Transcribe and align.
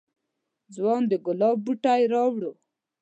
ځوان 0.75 1.01
د 1.11 1.13
گلاب 1.25 1.57
بوټی 1.65 2.01
واړاوه. 2.07 2.51